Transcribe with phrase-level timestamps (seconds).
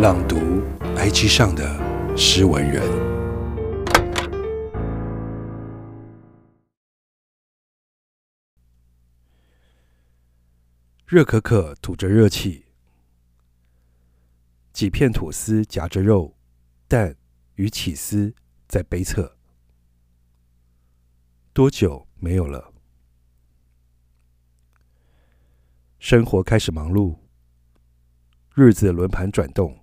[0.00, 0.36] 朗读
[0.96, 2.82] IG 上的诗文人，
[11.06, 12.64] 热可可吐着热气，
[14.72, 16.34] 几片吐司夹着肉、
[16.88, 17.14] 蛋
[17.56, 18.34] 与起司
[18.66, 19.36] 在杯侧。
[21.52, 22.72] 多久没有了？
[25.98, 27.18] 生活开始忙碌，
[28.54, 29.79] 日子轮盘转动，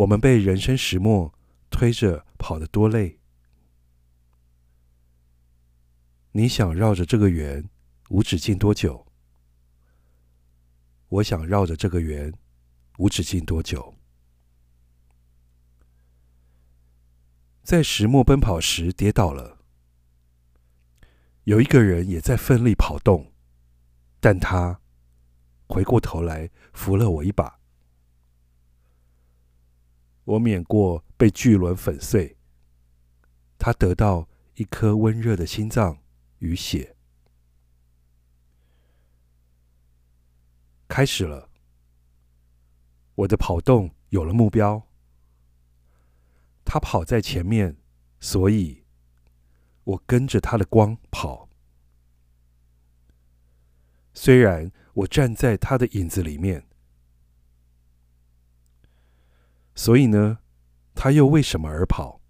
[0.00, 1.34] 我们被人生石磨
[1.68, 3.18] 推着跑得多累。
[6.32, 7.68] 你想绕着这个圆
[8.08, 9.06] 无止境多久？
[11.08, 12.32] 我想绕着这个圆
[12.96, 13.94] 无止境多久？
[17.62, 19.58] 在石磨奔跑时跌倒了，
[21.44, 23.34] 有一个人也在奋力跑动。
[24.18, 24.80] 但他
[25.66, 27.59] 回过头来扶了我一把，
[30.30, 32.36] 我免过被巨轮粉碎。
[33.58, 35.98] 他得到一颗温热的心脏
[36.38, 36.96] 与血。
[40.86, 41.50] 开始了，
[43.16, 44.86] 我的跑动有了目标。
[46.64, 47.76] 他跑在前面，
[48.20, 48.84] 所以
[49.82, 51.48] 我跟着他的光跑。
[54.14, 56.66] 虽然我站在他的影子里面，
[59.80, 60.40] 所以呢，
[60.94, 62.20] 他又为什么而跑？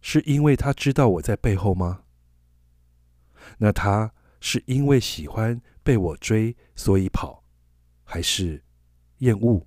[0.00, 2.04] 是因为他知道我在背后吗？
[3.58, 7.42] 那他是因为喜欢被我追，所以跑，
[8.04, 8.62] 还是
[9.18, 9.66] 厌恶？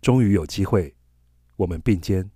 [0.00, 0.96] 终于有机会，
[1.56, 2.30] 我们并肩，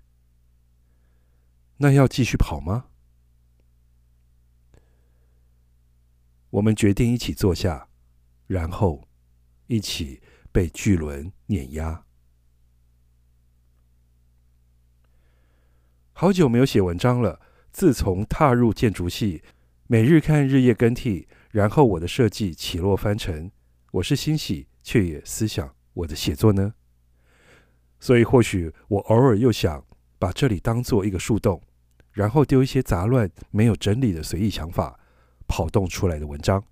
[1.78, 2.90] 那要继续跑吗？
[6.50, 7.88] 我们决定一起坐下，
[8.46, 9.08] 然后
[9.68, 10.20] 一起
[10.52, 12.04] 被巨轮碾压。
[16.12, 17.40] 好久没有写文章了。
[17.72, 19.42] 自从踏入建筑系，
[19.86, 23.50] 每日看日夜更替，然后我的设计起落翻沉，
[23.92, 26.74] 我是欣喜，却也思想我的写作呢。
[27.98, 29.84] 所以或许我偶尔又想
[30.18, 31.62] 把这里当做一个树洞，
[32.12, 34.98] 然后丢一些杂乱、没有整理的随意想法。
[35.52, 36.62] 跑动出来的文章，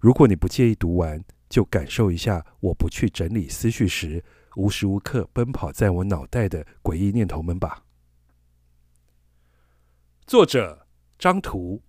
[0.00, 4.24] 如果你不介意读完，就感受一下我不去整理思绪时，
[4.56, 7.84] 无时无刻奔跑在我脑袋的诡异念头们吧。
[10.26, 10.86] 作者：
[11.18, 11.82] 张图。